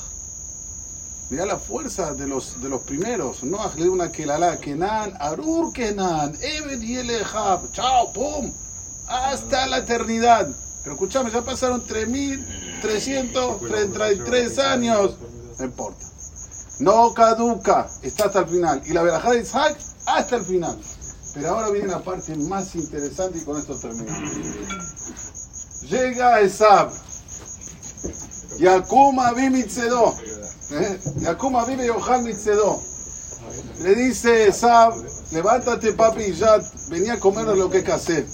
Mira 1.30 1.46
la 1.46 1.58
fuerza 1.58 2.12
de 2.14 2.26
los, 2.26 2.60
de 2.60 2.68
los 2.68 2.82
primeros. 2.82 3.44
Noah 3.44 3.72
le 3.76 3.88
una 3.88 4.10
que 4.10 4.26
la 4.26 4.58
Kenan, 4.58 5.14
Arur 5.20 5.72
Kenan, 5.72 6.34
Eben 6.40 6.82
y 6.82 6.96
Chao, 7.72 8.12
pum 8.12 8.52
hasta 9.10 9.66
la 9.66 9.78
eternidad. 9.78 10.48
Pero 10.82 10.94
escúchame, 10.94 11.30
ya 11.30 11.42
pasaron 11.42 11.86
3.333 11.86 14.58
años. 14.58 15.16
No 15.58 15.64
importa. 15.64 16.06
No 16.80 17.14
caduca, 17.14 17.88
está 18.02 18.24
hasta 18.24 18.40
el 18.40 18.46
final. 18.46 18.82
Y 18.86 18.92
la 18.92 19.02
verajá 19.02 19.30
de 19.32 19.40
Isaac 19.42 19.78
hasta 20.06 20.36
el 20.36 20.44
final. 20.44 20.78
Pero 21.34 21.50
ahora 21.50 21.70
viene 21.70 21.88
la 21.88 22.02
parte 22.02 22.34
más 22.36 22.74
interesante 22.74 23.38
y 23.38 23.44
con 23.44 23.58
esto 23.58 23.78
terminamos. 23.78 24.32
Llega 25.82 26.40
Esab. 26.40 26.90
Yakuma 28.58 29.32
vi 29.32 29.50
mitzedo. 29.50 30.14
¿Eh? 30.72 31.00
Yakuma 31.20 31.64
vive 31.66 31.86
Yohan 31.86 32.24
mitzedo. 32.24 32.80
Le 33.80 33.94
dice 33.94 34.48
Esab, 34.48 34.94
levántate 35.32 35.92
papi 35.92 36.22
y 36.22 36.34
ya 36.34 36.60
venía 36.88 37.14
a 37.14 37.20
comer 37.20 37.46
lo 37.46 37.70
que 37.70 37.82
casé. 37.82 38.26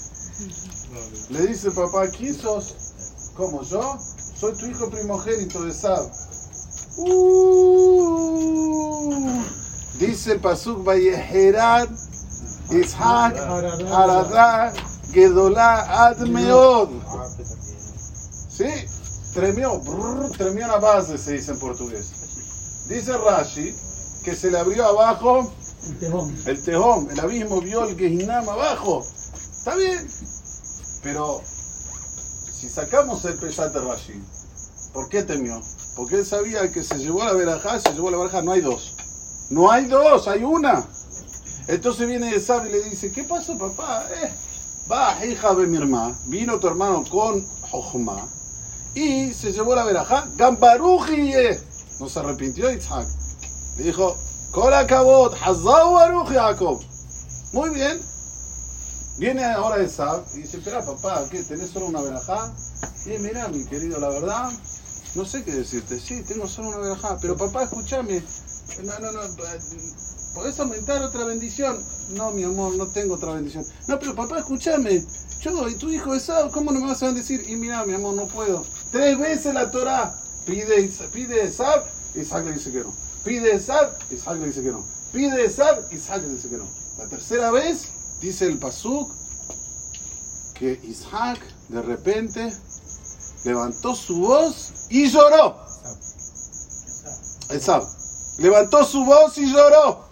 Le 1.29 1.47
dice 1.47 1.71
papá, 1.71 2.07
¿quién 2.09 2.35
sos? 2.35 2.75
¿Cómo 3.35 3.61
yo? 3.63 3.97
Soy 4.39 4.55
tu 4.57 4.65
hijo 4.65 4.89
primogénito 4.89 5.63
de 5.63 5.71
Esab. 5.71 6.11
Uh, 6.97 7.96
dice 9.99 10.33
el 10.33 10.39
Pasuk 10.39 10.83
Vayeherat 10.83 11.89
Ishak 12.71 13.37
Haradá 13.37 14.73
Gedolá 15.11 16.07
Admeod. 16.07 16.89
¿Sí? 18.49 18.65
Tremió, 19.33 19.79
brrr, 19.79 20.31
tremió 20.31 20.67
la 20.67 20.79
base, 20.79 21.17
se 21.17 21.33
dice 21.33 21.51
en 21.51 21.59
portugués. 21.59 22.85
Dice 22.87 23.17
Rashi 23.17 23.75
que 24.23 24.35
se 24.35 24.51
le 24.51 24.57
abrió 24.59 24.85
abajo 24.85 25.51
El 25.87 25.99
tejón. 25.99 26.35
el 26.45 26.63
tejón, 26.63 27.07
el 27.11 27.19
abismo, 27.19 27.61
vio 27.61 27.85
el 27.85 27.95
Gehinam 27.97 28.49
abajo. 28.49 29.05
Está 29.57 29.75
bien. 29.75 30.07
Pero 31.03 31.41
si 32.51 32.67
sacamos 32.67 33.23
el 33.25 33.35
Peshat 33.35 33.73
de 33.73 33.79
Rashi, 33.79 34.21
¿por 34.91 35.07
qué 35.09 35.23
temió? 35.23 35.61
Porque 35.95 36.15
él 36.15 36.25
sabía 36.25 36.71
que 36.71 36.83
se 36.83 36.97
llevó 36.97 37.23
la 37.23 37.33
verajá, 37.33 37.79
se 37.79 37.93
llevó 37.93 38.09
la 38.11 38.17
verajá, 38.17 38.41
no 38.41 38.51
hay 38.51 38.61
dos. 38.61 38.96
No 39.49 39.71
hay 39.71 39.85
dos, 39.85 40.27
hay 40.27 40.43
una. 40.43 40.85
Entonces 41.67 42.07
viene 42.07 42.33
Esab 42.35 42.65
y 42.67 42.71
le 42.71 42.83
dice, 42.83 43.11
¿qué 43.11 43.23
pasó 43.23 43.57
papá? 43.57 44.05
Eh, 44.23 44.31
va, 44.91 45.25
hija 45.25 45.53
de 45.53 45.67
mi 45.67 45.77
hermana, 45.77 46.17
vino 46.25 46.59
tu 46.59 46.67
hermano 46.67 47.03
con 47.09 47.45
Jochma 47.69 48.27
y 48.97 49.31
se 49.31 49.51
llevó 49.51 49.75
la 49.75 49.83
verajá, 49.83 50.27
Gambaruji, 50.35 51.31
eh. 51.31 51.59
no 51.99 52.09
se 52.09 52.19
arrepintió 52.19 52.71
Isaac. 52.71 53.07
Le 53.77 53.83
dijo, 53.83 54.17
Kol 54.51 54.73
Kabot, 54.87 55.35
Hazau 55.39 55.93
Baruch 55.93 56.29
Jacob. 56.29 56.81
Muy 57.53 57.69
bien. 57.69 58.01
Viene 59.19 59.45
ahora 59.45 59.83
Esab 59.83 60.23
y 60.33 60.37
dice, 60.37 60.57
espera 60.57 60.83
papá, 60.83 61.23
¿qué? 61.29 61.43
¿Tenés 61.43 61.69
solo 61.69 61.87
una 61.87 62.01
verajá? 62.01 62.51
Y 63.05 63.19
mira, 63.19 63.47
mi 63.49 63.65
querido, 63.65 63.99
la 63.99 64.09
verdad, 64.09 64.51
no 65.13 65.25
sé 65.25 65.43
qué 65.43 65.51
decirte. 65.51 65.99
Sí, 65.99 66.23
tengo 66.23 66.47
solo 66.47 66.69
una 66.69 66.77
verajá, 66.77 67.17
pero 67.21 67.37
papá, 67.37 67.63
escúchame. 67.63 68.23
No, 68.83 68.99
no, 68.99 69.11
no. 69.11 69.21
eh, 69.23 69.59
¿Podés 70.33 70.59
aumentar 70.59 71.01
otra 71.01 71.25
bendición? 71.25 71.83
No, 72.09 72.31
mi 72.31 72.43
amor, 72.43 72.75
no 72.75 72.87
tengo 72.87 73.15
otra 73.15 73.33
bendición. 73.33 73.65
No, 73.87 73.97
pero 73.99 74.13
papá, 74.13 74.39
escúchame. 74.39 75.03
Yo 75.41 75.67
y 75.67 75.75
tu 75.75 75.89
hijo 75.89 76.13
Esab, 76.13 76.51
¿cómo 76.51 76.71
no 76.71 76.79
me 76.79 76.87
vas 76.87 77.01
a 77.03 77.07
bendecir? 77.07 77.49
Y 77.49 77.55
mira, 77.55 77.85
mi 77.85 77.93
amor, 77.93 78.13
no 78.15 78.27
puedo. 78.27 78.65
Tres 78.91 79.17
veces 79.17 79.53
la 79.53 79.71
Torah 79.71 80.15
pide, 80.45 80.89
pide 81.13 81.45
Esab, 81.45 81.85
Isaac 82.15 82.45
le 82.45 82.53
dice 82.53 82.71
que 82.71 82.79
no. 82.79 82.93
Pide 83.23 83.55
Esab, 83.55 83.91
Isaac 84.11 84.37
le 84.39 84.47
dice 84.47 84.61
que 84.61 84.71
no. 84.71 84.85
Pide 85.11 85.45
Esab, 85.45 85.91
Isaac 85.91 86.21
le 86.23 86.35
dice 86.35 86.49
que 86.49 86.57
no. 86.57 86.67
La 86.97 87.07
tercera 87.07 87.51
vez, 87.51 87.87
dice 88.21 88.45
el 88.45 88.57
Pasuk, 88.57 89.11
que 90.55 90.79
Isaac 90.83 91.39
de 91.69 91.81
repente 91.81 92.51
levantó 93.43 93.95
su 93.95 94.19
voz 94.19 94.87
y 94.89 95.07
lloró. 95.07 95.55
Esab. 97.49 97.96
Levantó 98.37 98.83
su 98.83 99.03
voz 99.03 99.37
y 99.37 99.51
lloró. 99.51 100.05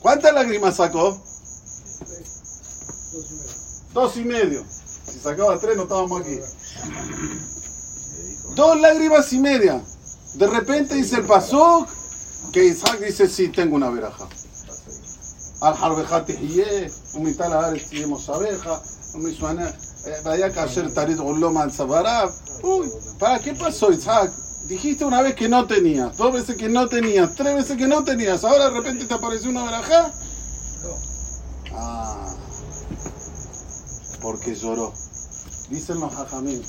¿Cuántas 0.00 0.32
lágrimas 0.34 0.76
sacó? 0.76 1.20
Dos 3.92 4.16
y 4.16 4.24
medio. 4.24 4.64
Si 5.06 5.18
sacaba 5.18 5.58
tres 5.58 5.76
no 5.76 5.84
estábamos 5.84 6.20
aquí. 6.20 6.38
Dos 8.54 8.80
lágrimas 8.80 9.32
y 9.32 9.38
media. 9.38 9.82
De 10.34 10.46
repente 10.46 10.94
dice 10.94 11.16
el 11.16 11.26
Pasuk 11.26 11.88
que 12.52 12.64
Isaac 12.64 13.00
dice, 13.00 13.28
sí, 13.28 13.48
tengo 13.48 13.76
una 13.76 13.90
veraja. 13.90 14.28
Al 15.60 15.74
harbeja 15.74 16.24
tehiyeh, 16.24 16.92
umital 17.14 17.52
haaretz 17.52 17.90
yemos 17.90 18.28
abeja, 18.28 18.82
umisuana, 19.14 19.68
eh, 19.68 20.20
vaya 20.24 20.46
a 20.46 20.62
hacer 20.62 20.92
tarit 20.92 21.18
goloma 21.18 21.62
al 21.62 21.72
sabarab. 21.72 22.30
Uy, 22.62 22.88
¿para 23.18 23.38
qué 23.38 23.54
pasó 23.54 23.90
Isaac? 23.90 24.30
Dijiste 24.66 25.04
una 25.04 25.20
vez 25.20 25.34
que 25.34 25.48
no 25.48 25.66
tenías, 25.66 26.16
dos 26.16 26.32
veces 26.32 26.56
que 26.56 26.70
no 26.70 26.88
tenías, 26.88 27.34
tres 27.34 27.54
veces 27.54 27.76
que 27.76 27.86
no 27.86 28.02
tenías, 28.02 28.44
ahora 28.44 28.70
de 28.70 28.70
repente 28.70 29.04
te 29.04 29.12
apareció 29.12 29.50
una 29.50 29.64
veraja. 29.64 30.10
Ah, 31.74 32.34
porque 34.22 34.54
lloró. 34.54 34.94
Dicen 35.68 36.00
los 36.00 36.14
hajamim, 36.14 36.62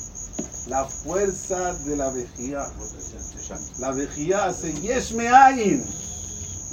la 0.66 0.84
fuerza 0.84 1.72
de 1.72 1.96
la 1.96 2.10
vejía. 2.10 2.60
La 3.78 3.92
vejía 3.92 4.46
hace 4.46 4.74
yesh 4.74 5.14
me'ayin. 5.14 5.82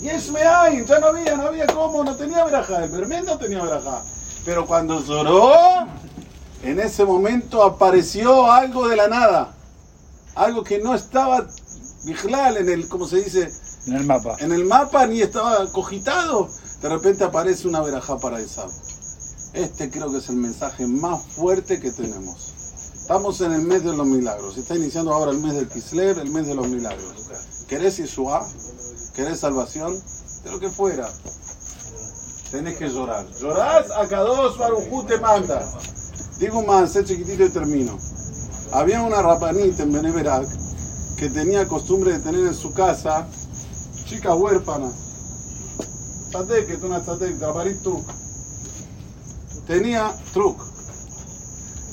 Yesh 0.01 0.30
me'ayin. 0.30 0.86
Ya 0.86 1.00
no 1.00 1.08
había, 1.08 1.38
no 1.38 1.48
había 1.48 1.68
cómo, 1.68 2.03
no 2.03 2.15
tenía 2.15 2.44
verajá. 2.44 2.84
El 2.84 2.92
Bermén 2.92 3.24
no 3.25 3.38
tenía 3.38 3.63
verajá. 3.63 4.01
Pero 4.44 4.65
cuando 4.65 5.01
lloró, 5.01 5.88
en 6.63 6.80
ese 6.82 7.06
momento 7.06 7.63
apareció 7.63 8.51
algo 8.51 8.88
de 8.89 8.98
la 8.98 9.08
nada. 9.08 9.52
Algo 10.36 10.63
que 10.63 10.80
no 10.80 10.96
estaba 10.96 11.48
bijlal 12.06 12.58
en 12.58 12.70
el, 12.70 12.88
¿cómo 12.88 13.08
se 13.08 13.24
dice? 13.24 13.52
En 13.86 13.94
el 13.94 14.06
mapa. 14.06 14.36
En 14.40 14.52
el 14.52 14.66
mapa 14.66 15.06
ni 15.08 15.22
estaba 15.22 15.72
cogitado. 15.72 16.50
De 16.82 16.90
repente 16.90 17.24
aparece 17.24 17.68
una 17.68 17.82
verajá 17.82 18.18
para 18.18 18.40
Esab. 18.40 18.70
Este 19.54 19.90
creo 19.92 20.12
que 20.12 20.18
es 20.18 20.30
el 20.30 20.38
mensaje 20.38 20.88
más 20.88 21.22
fuerte 21.28 21.80
que 21.80 21.92
tenemos. 21.92 22.54
Estamos 22.96 23.42
en 23.42 23.52
el 23.52 23.62
mes 23.62 23.84
de 23.84 23.96
los 23.96 24.08
milagros. 24.08 24.58
Está 24.58 24.75
iniciando 24.75 25.13
ahora 25.13 25.32
el 25.32 25.40
mes 25.40 25.54
del 25.54 25.68
Kislev, 25.68 26.20
el 26.20 26.32
mes 26.32 26.48
de 26.48 26.56
los 26.56 26.68
milagros. 26.68 27.30
¿Querés 27.68 27.98
Yeshua? 27.98 28.48
¿Querés 29.13 29.40
salvación? 29.40 29.94
De 30.44 30.52
lo 30.52 30.60
que 30.60 30.70
fuera. 30.70 31.08
Tenés 32.50 32.78
que 32.78 32.90
llorar. 32.90 33.25
Llorás, 33.40 33.92
a 33.92 34.08
Kadosh 34.08 34.58
Barujú 34.58 35.04
te 35.06 35.20
manda. 35.20 35.62
Digo 36.40 36.63
más, 36.63 36.94
sé 36.94 37.04
chiquitito 37.04 37.46
y 37.46 37.50
termino. 37.50 37.98
Había 38.74 39.03
una 39.03 39.22
rapanita 39.22 39.84
en 39.84 39.92
Beneverac 39.92 40.48
que 41.15 41.30
tenía 41.30 41.68
costumbre 41.68 42.13
de 42.13 42.20
tener 42.20 42.48
en 42.48 42.56
su 42.56 42.74
casa 42.74 43.27
chicas 44.06 44.36
huérfanas. 44.36 44.94
Tzatek, 46.32 46.84
una 46.84 47.00
tzatek, 47.00 47.38
traparit 47.38 47.84
truc. 47.84 48.03
Tenía 49.68 50.12
truc. 50.34 50.60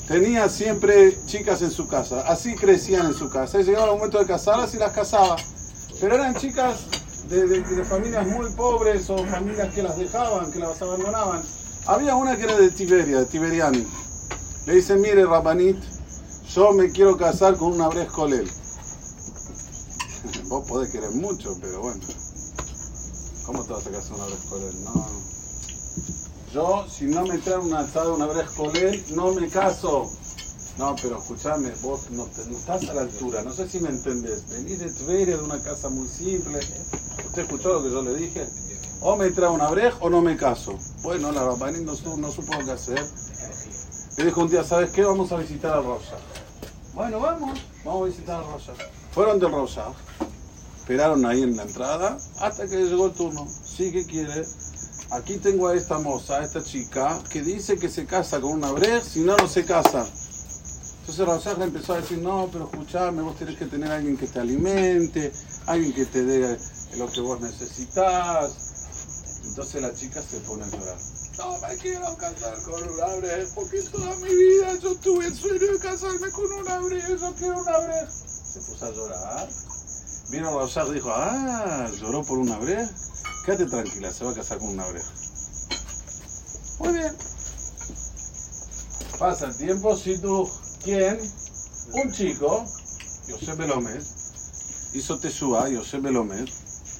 Tenía 0.07 0.49
siempre 0.49 1.19
chicas 1.27 1.61
en 1.61 1.69
su 1.69 1.87
casa. 1.87 2.21
Así 2.21 2.55
crecían 2.55 3.05
en 3.05 3.13
su 3.13 3.29
casa. 3.29 3.59
Llegaba 3.59 3.85
el 3.85 3.97
momento 3.97 4.17
de 4.17 4.25
casarlas 4.25 4.73
y 4.73 4.77
las 4.77 4.91
casaba. 4.91 5.35
Pero 5.99 6.15
eran 6.15 6.33
chicas 6.33 6.79
de, 7.29 7.85
familias 7.85 8.25
muy 8.25 8.51
pobres 8.53 9.07
o 9.11 9.23
familias 9.27 9.71
que 9.71 9.83
las 9.83 9.99
dejaban, 9.99 10.51
que 10.51 10.57
las 10.57 10.81
abandonaban. 10.81 11.43
Había 11.85 12.15
una 12.15 12.35
que 12.37 12.43
era 12.45 12.57
de 12.57 12.71
Tiberia, 12.71 13.19
de 13.19 13.25
Tiberiani. 13.25 13.85
Le 14.65 14.75
dice, 14.75 14.95
mire, 14.95 15.25
Rabanit, 15.25 15.77
yo 16.55 16.71
me 16.73 16.91
quiero 16.91 17.17
casar 17.17 17.57
con 17.57 17.73
una 17.73 17.87
Brescolel. 17.87 18.49
Vos 20.45 20.67
podés 20.67 20.91
querer 20.91 21.11
mucho, 21.11 21.57
pero 21.61 21.81
bueno. 21.81 22.01
¿Cómo 23.45 23.63
te 23.63 23.73
vas 23.73 23.87
a 23.87 23.91
casar 23.91 24.11
con 24.11 24.21
una 24.21 24.25
Brescolel? 24.27 24.83
No. 24.83 25.05
Yo, 26.53 26.85
si 26.89 27.05
no 27.05 27.25
me 27.25 27.37
traen 27.37 27.61
una 27.61 27.79
asada, 27.79 28.11
una 28.13 28.25
Brescolel, 28.25 29.03
no 29.15 29.31
me 29.33 29.47
caso. 29.47 30.11
No, 30.77 30.95
pero 31.01 31.17
escúchame, 31.19 31.71
vos 31.81 32.09
no, 32.11 32.23
te- 32.25 32.45
no 32.45 32.57
estás 32.57 32.89
a 32.89 32.93
la 32.93 33.01
altura, 33.01 33.43
no 33.43 33.51
sé 33.53 33.69
si 33.69 33.79
me 33.79 33.89
entendés. 33.89 34.49
Venís 34.49 34.79
de 34.79 34.89
Tveria, 34.89 35.37
de 35.37 35.43
una 35.43 35.61
casa 35.61 35.89
muy 35.89 36.07
simple. 36.07 36.59
¿Usted 37.27 37.43
escuchó 37.43 37.73
lo 37.73 37.83
que 37.83 37.91
yo 37.91 38.01
le 38.01 38.15
dije? 38.15 38.47
O 39.01 39.15
me 39.15 39.29
trae 39.31 39.49
una 39.49 39.69
brej 39.69 39.93
o 39.99 40.09
no 40.09 40.21
me 40.21 40.37
caso. 40.37 40.77
Bueno, 41.01 41.31
la 41.31 41.43
Rabanit 41.43 41.81
no, 41.81 42.17
no 42.17 42.31
supo 42.31 42.57
qué 42.65 42.71
hacer. 42.71 43.03
Le 44.17 44.25
dijo 44.25 44.41
un 44.41 44.49
día, 44.49 44.63
¿sabes 44.63 44.91
qué? 44.91 45.03
Vamos 45.03 45.31
a 45.31 45.37
visitar 45.37 45.71
a 45.71 45.81
Rosa. 45.81 46.17
Bueno, 46.93 47.19
vamos, 47.19 47.59
vamos 47.85 48.03
a 48.03 48.05
visitar 48.05 48.41
a 48.41 48.43
Rosa. 48.43 48.73
Fueron 49.13 49.39
de 49.39 49.47
Rosa, 49.47 49.85
esperaron 50.77 51.25
ahí 51.25 51.43
en 51.43 51.55
la 51.55 51.63
entrada 51.63 52.17
hasta 52.39 52.67
que 52.67 52.75
llegó 52.75 53.07
el 53.07 53.13
turno. 53.13 53.47
Sí, 53.47 53.91
¿qué 53.91 54.05
quiere? 54.05 54.43
Aquí 55.11 55.37
tengo 55.37 55.69
a 55.69 55.75
esta 55.75 55.97
moza, 55.99 56.39
a 56.39 56.43
esta 56.43 56.63
chica, 56.63 57.19
que 57.31 57.41
dice 57.41 57.77
que 57.77 57.89
se 57.89 58.05
casa 58.05 58.41
con 58.41 58.51
una 58.51 58.71
brej, 58.71 59.01
si 59.01 59.21
no, 59.21 59.35
no 59.37 59.47
se 59.47 59.65
casa. 59.65 60.05
Entonces 61.01 61.25
Rosa 61.25 61.53
le 61.57 61.65
empezó 61.65 61.93
a 61.93 62.01
decir, 62.01 62.19
no, 62.19 62.49
pero 62.51 62.65
escuchame, 62.65 63.21
vos 63.21 63.37
tenés 63.37 63.57
que 63.57 63.65
tener 63.65 63.91
a 63.91 63.95
alguien 63.95 64.17
que 64.17 64.27
te 64.27 64.39
alimente, 64.39 65.31
alguien 65.65 65.93
que 65.93 66.05
te 66.05 66.23
dé 66.23 66.57
lo 66.97 67.11
que 67.11 67.21
vos 67.21 67.41
necesitas. 67.41 69.41
Entonces 69.45 69.81
la 69.81 69.93
chica 69.93 70.21
se 70.21 70.39
pone 70.41 70.63
a 70.63 70.67
llorar. 70.67 70.97
No 71.37 71.57
me 71.59 71.77
quiero 71.77 72.15
casar 72.17 72.61
con 72.63 72.89
una 72.89 73.07
brej, 73.15 73.47
porque 73.55 73.81
toda 73.83 74.15
mi 74.17 74.35
vida 74.35 74.75
yo 74.75 74.95
tuve 74.95 75.27
el 75.27 75.35
sueño 75.35 75.73
de 75.73 75.79
casarme 75.79 76.29
con 76.31 76.51
una 76.51 76.79
brej, 76.79 77.19
yo 77.19 77.33
quiero 77.35 77.61
una 77.61 77.77
brej. 77.79 78.09
Se 78.09 78.59
puso 78.59 78.85
a 78.85 78.91
llorar. 78.91 79.49
Vino 80.29 80.51
Rosar 80.51 80.87
y 80.87 80.93
dijo, 80.93 81.11
ah, 81.13 81.89
lloró 81.99 82.23
por 82.23 82.37
una 82.37 82.57
brea. 82.57 82.89
Quédate 83.45 83.65
tranquila, 83.65 84.11
se 84.11 84.23
va 84.23 84.31
a 84.31 84.35
casar 84.35 84.59
con 84.59 84.69
una 84.69 84.87
brea. 84.87 85.03
Muy 86.79 86.93
bien. 86.93 87.15
Pasa 89.17 89.45
el 89.47 89.57
tiempo, 89.57 89.95
si 89.95 90.17
tú, 90.17 90.49
¿quién? 90.83 91.19
Un 91.93 92.11
chico, 92.11 92.65
Yosef 93.27 93.57
Belomet, 93.57 94.03
hizo 94.93 95.19
Teshua, 95.19 95.69
Yosef 95.69 96.01
Belomet, 96.01 96.49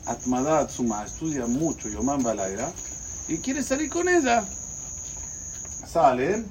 Atmada 0.06 0.60
Atsuma, 0.60 1.06
estudia 1.06 1.48
mucho 1.48 1.90
Yomán 1.90 2.22
Balaira, 2.22 2.72
y 3.28 3.38
quiere 3.38 3.64
salir 3.64 3.90
con 3.90 4.08
ella. 4.08 4.44
Salen, 5.88 6.50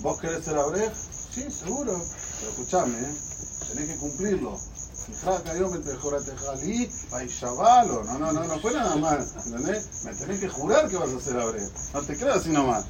¿vos 0.00 0.20
querés 0.20 0.44
ser 0.44 0.58
abrej? 0.58 0.92
Sí, 1.34 1.50
seguro, 1.50 2.00
pero 2.38 2.50
escuchame, 2.50 2.98
¿eh? 2.98 3.14
tenés 3.68 3.90
que 3.90 3.96
cumplirlo. 3.96 4.58
No, 8.04 8.18
no, 8.18 8.32
no, 8.32 8.44
no 8.44 8.58
fue 8.60 8.72
nada 8.74 8.96
más, 8.96 9.46
¿entendés? 9.46 10.04
Me 10.04 10.14
tenés 10.14 10.40
que 10.40 10.48
jurar 10.48 10.88
que 10.88 10.96
vas 10.96 11.10
a 11.10 11.20
ser 11.20 11.38
abrej, 11.38 11.62
no 11.94 12.02
te 12.02 12.16
creas 12.16 12.38
así 12.38 12.50
nomás. 12.50 12.84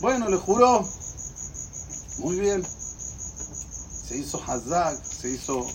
Bueno, 0.00 0.28
le 0.28 0.36
juró, 0.36 0.88
muy 2.18 2.40
bien. 2.40 2.64
Se 2.64 4.16
hizo 4.16 4.42
Hazak, 4.42 5.02
se 5.04 5.30
hizo 5.30 5.66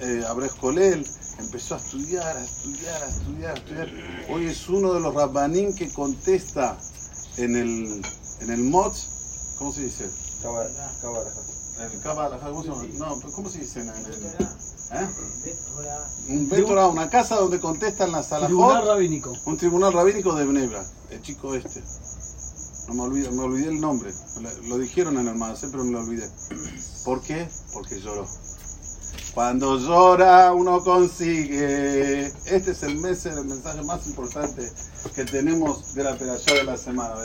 eh, 0.00 0.24
Abrej 0.28 0.56
Kolel, 0.60 1.06
empezó 1.38 1.74
a 1.74 1.78
estudiar, 1.78 2.36
a 2.36 2.44
estudiar, 2.44 3.02
a 3.02 3.08
estudiar, 3.08 3.50
a 3.50 3.58
estudiar. 3.58 3.88
Hoy 4.30 4.46
es 4.46 4.68
uno 4.68 4.92
de 4.92 5.00
los 5.00 5.14
rabbanín 5.14 5.74
que 5.74 5.92
contesta 5.92 6.78
en 7.36 7.56
el, 7.56 8.02
en 8.40 8.50
el 8.50 8.62
MOTS, 8.62 9.08
¿cómo 9.58 9.72
se 9.72 9.82
dice? 9.82 10.04
El 11.78 12.00
Kabbalah, 12.00 12.38
¿cómo 12.38 12.62
se 12.62 12.68
llama? 12.68 12.84
No, 12.94 13.20
¿cómo 13.32 13.48
se 13.50 13.58
dice 13.58 13.80
en 13.80 13.88
el, 13.88 14.06
¿eh? 14.92 15.08
Un 16.28 16.48
Betorah, 16.48 16.88
una 16.88 17.10
casa 17.10 17.36
donde 17.36 17.60
contestan 17.60 18.12
las 18.12 18.28
salahot. 18.28 18.50
Un 18.50 18.56
tribunal 18.56 18.86
rabínico. 18.86 19.32
Un 19.44 19.56
tribunal 19.58 19.92
rabínico 19.92 20.34
de 20.34 20.44
Bnebra, 20.46 20.84
el 21.10 21.22
chico 21.22 21.54
este. 21.54 21.82
No 22.88 22.94
me 22.94 23.02
olvidé, 23.02 23.30
me 23.30 23.42
olvidé 23.42 23.68
el 23.68 23.80
nombre. 23.80 24.12
Lo 24.64 24.78
dijeron 24.78 25.18
en 25.18 25.28
el 25.28 25.34
magazine, 25.34 25.72
pero 25.72 25.84
me 25.84 25.90
lo 25.90 26.00
olvidé. 26.00 26.30
¿Por 27.04 27.20
qué? 27.20 27.48
Porque 27.72 28.00
lloró. 28.00 28.26
Cuando 29.36 29.78
llora 29.78 30.50
uno 30.54 30.82
consigue. 30.82 32.24
Este 32.46 32.70
es 32.70 32.82
el, 32.82 32.96
mes, 32.96 33.26
el 33.26 33.44
mensaje 33.44 33.82
más 33.82 34.06
importante 34.06 34.62
que 35.14 35.26
tenemos 35.26 35.94
de 35.94 36.04
la 36.04 36.12
operación 36.12 36.56
de 36.56 36.64
la 36.64 36.78
semana. 36.78 37.16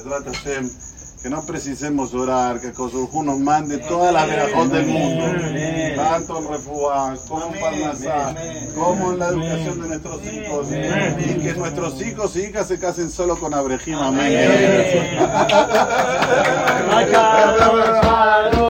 Que 1.23 1.29
no 1.29 1.41
precisemos 1.45 2.11
llorar, 2.11 2.59
que 2.59 2.73
Kosurjú 2.73 3.23
nos 3.23 3.39
mande 3.39 3.77
toda 3.77 4.11
la 4.11 4.25
verajón 4.25 4.71
del 4.71 4.87
mundo, 4.87 5.23
tanto 5.95 6.39
en 6.39 6.49
Refuá, 6.49 7.15
como 7.29 7.45
en 7.45 7.61
Parnasá, 7.61 8.35
como 8.75 9.13
en 9.13 9.19
la 9.19 9.27
educación 9.27 9.81
de 9.81 9.87
nuestros 9.87 10.21
hijos, 10.25 10.67
y 10.67 11.39
que 11.39 11.53
nuestros 11.53 12.01
hijos 12.01 12.35
y 12.35 12.39
hijas 12.41 12.67
se 12.67 12.77
casen 12.77 13.09
solo 13.09 13.39
con 13.39 13.53
Abrejim. 13.53 13.95
Amén. 13.95 14.49